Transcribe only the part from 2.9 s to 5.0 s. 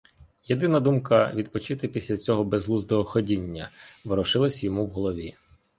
ходіння ворушилась йому в